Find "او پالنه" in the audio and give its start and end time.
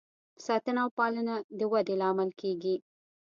0.83-1.35